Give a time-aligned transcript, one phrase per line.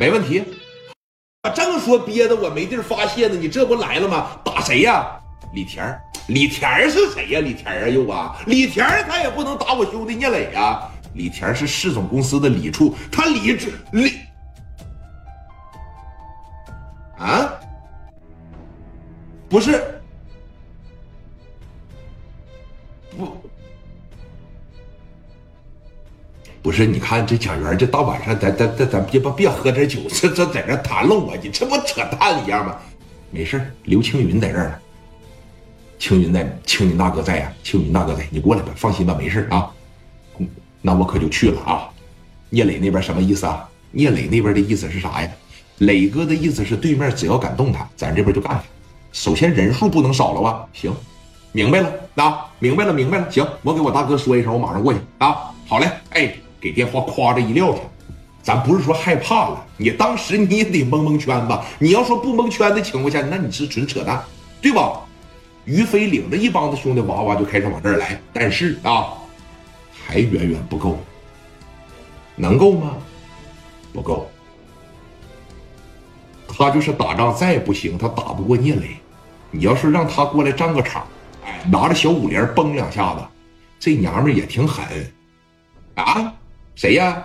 [0.00, 0.42] 没问题。
[1.42, 4.30] 我正说憋的我没地儿发泄呢，你这不来了吗？
[4.42, 5.20] 打谁呀？
[5.52, 7.40] 李田儿，李田儿是谁呀？
[7.40, 10.90] 李田儿啊又啊，李田儿他也不能打我兄弟聂磊呀。
[11.12, 14.20] 李田是市总公司的李处，他李处李
[17.18, 17.52] 啊，
[19.50, 20.00] 不是，
[23.18, 23.36] 不。
[26.62, 32.76] 不是，你看这蒋元，这大晚上，咱咱咱咱别别别喝点酒，这这在这谈论我，你这不扯淡一样吗？
[33.30, 34.74] 没事刘青云在这呢。
[35.98, 39.70] 青云在，青云大哥在呀，青云大哥在，你过来吧，放心吧，没事啊。
[40.82, 41.88] 那我可就去了啊。
[42.50, 43.66] 聂磊那边什么意思啊？
[43.90, 45.30] 聂磊那边的意思是啥呀？
[45.78, 48.62] 磊哥的意思是，对面只要敢动他，咱这边就干他。
[49.12, 50.66] 首先人数不能少了吧？
[50.74, 50.94] 行，
[51.52, 53.30] 明白了啊，明白了，明白了。
[53.30, 55.50] 行，我给我大哥说一声，我马上过去啊。
[55.66, 56.34] 好嘞，哎。
[56.60, 57.80] 给电话夸着一撂下，
[58.42, 61.64] 咱不是说害怕了，你当时你也得蒙蒙圈吧？
[61.78, 64.22] 你要说不蒙圈的情况下，那你是纯扯淡，
[64.60, 65.00] 对吧？
[65.64, 69.12] 于飞领着一帮子兄弟哇哇就开始往这儿来，但是啊，
[70.06, 70.98] 还远远不够，
[72.34, 72.96] 能够吗？
[73.92, 74.30] 不够。
[76.48, 78.96] 他就是打仗再不行，他打不过聂磊。
[79.50, 81.06] 你要是让他过来站个场，
[81.44, 83.20] 哎，拿着小五连崩两下子，
[83.78, 84.84] 这娘们也挺狠，
[85.94, 86.32] 啊？
[86.80, 87.22] 谁呀？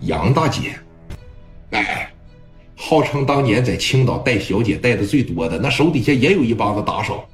[0.00, 0.76] 杨大姐，
[1.70, 2.12] 哎，
[2.76, 7.24] 号称当年在青岛带小姐带的最多的，那手底下也有一帮子打手。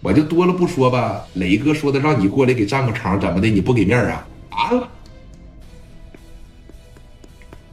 [0.00, 3.48] 我就多了不说吧，磊哥说的让你过来给站个场，怎么的？
[3.48, 4.26] 你不给面啊？
[4.48, 4.88] 啊！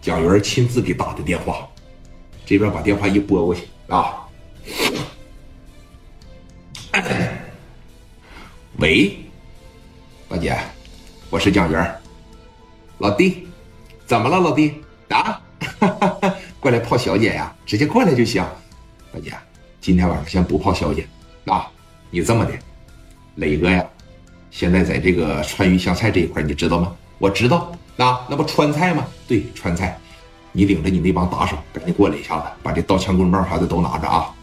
[0.01, 1.65] 蒋元亲自给打的电话，
[2.45, 4.27] 这边把电话一拨过去啊。
[8.75, 9.17] 喂，
[10.27, 10.53] 大姐。
[11.31, 11.95] 我是蒋元，
[12.97, 13.47] 老弟，
[14.07, 14.81] 怎么了，老弟？
[15.09, 15.39] 啊，
[16.59, 17.53] 过来泡小姐呀？
[17.67, 18.43] 直接过来就行。
[19.13, 19.31] 大姐，
[19.79, 21.07] 今天晚上先不泡小姐。
[21.45, 21.69] 啊，
[22.09, 22.53] 你这么的，
[23.35, 23.85] 磊哥呀，
[24.49, 26.95] 现在在这个川渝湘菜这一块，你知道吗？
[27.19, 27.71] 我知道。
[27.97, 29.05] 啊，那不川菜吗？
[29.27, 29.95] 对，川菜。
[30.51, 34.33] 你领着你那帮打手，赶紧过来一下子，把这刀枪棍棒啥的都拿着啊！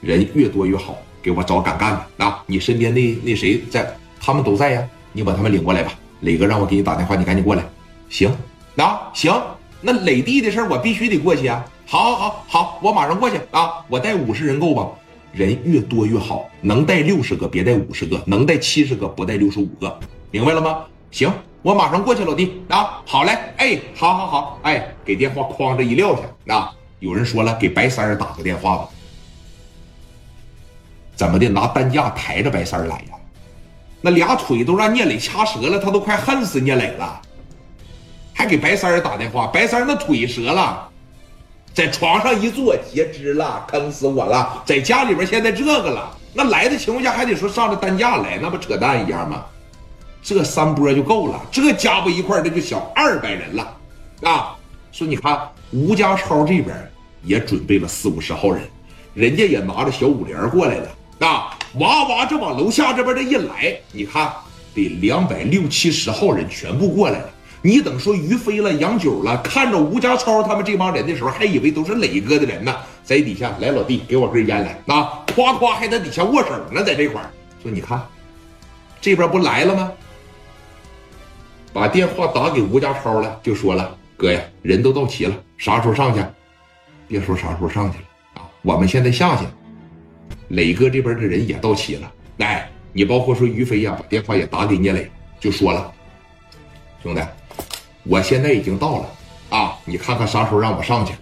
[0.00, 2.24] 人越多越好，给我找敢干的。
[2.24, 3.92] 啊，你身边那那谁在？
[4.20, 5.92] 他们都在呀，你把他们领过来吧。
[6.26, 7.62] 磊哥让我给你打电话，你赶紧过来。
[8.08, 8.28] 行，
[8.76, 9.32] 啊行，
[9.80, 11.64] 那磊弟的事我必须得过去啊。
[11.86, 13.84] 好，好，好，我马上过去啊。
[13.86, 14.88] 我带五十人够吧？
[15.32, 20.00] 人越多越好，能带六十个别带五十个，能带七十个不带六十五个，
[20.32, 20.82] 明白了吗？
[21.12, 21.32] 行，
[21.62, 23.00] 我马上过去，老弟啊。
[23.06, 26.74] 好嘞，哎，好好好，哎，给电话哐着一撂下啊。
[26.98, 28.88] 有人说了，给白三儿打个电话吧。
[31.14, 31.48] 怎么的？
[31.48, 33.14] 拿担架抬着白三儿来呀？
[34.06, 37.20] 那俩腿都让聂磊掐折了，他都快恨死聂磊了，
[38.32, 39.48] 还给白三儿打电话。
[39.48, 40.88] 白三儿那腿折了，
[41.74, 44.62] 在床上一坐截肢了，坑死我了。
[44.64, 49.44] 在家里边现在这个了，那来的情况下还得说上着担架来，那不扯淡一样吗？
[50.22, 53.76] 这三波就够了，这加不一块那就小二百人了
[54.22, 54.54] 啊！
[54.92, 55.36] 说你看
[55.72, 56.92] 吴家超这边
[57.24, 58.62] 也准备了四五十号人，
[59.14, 60.88] 人家也拿着小五连过来了。
[61.26, 64.32] 啊，哇哇，这往楼下这边这一来，你看
[64.74, 67.30] 得两百六七十号人全部过来了。
[67.62, 72.74] 你等说于飞了、杨九了，看着吴家超他们这帮人的时候，还以为都是磊哥的人呢。
[73.02, 74.94] 在底下来，老弟，给我根烟来。
[74.94, 77.20] 啊，夸夸还在底下握手呢，在这块
[77.62, 78.00] 说你看，
[79.00, 79.92] 这边不来了吗？
[81.72, 86.24] 把电话打给吴家超了，就说了，哥呀，人都到齐了，啥时候上去？
[87.08, 88.04] 别说啥时候上去了
[88.34, 89.44] 啊，我们现在下去。
[90.48, 95.10] 磊哥这边的人也到齐了，来，你包括说于飞呀，把电话也打给聂磊，
[95.40, 95.92] 就说了，
[97.02, 97.20] 兄弟，
[98.04, 99.10] 我现在已经到了
[99.50, 101.12] 啊，你看看啥时候让我上去。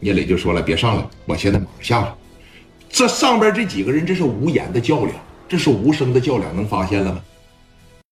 [0.00, 2.16] 聂磊就说了，别上了，我现在马上下了。
[2.88, 5.14] 这上边这几个人，这是无言的较量，
[5.48, 7.22] 这是无声的较量，能发现了吗？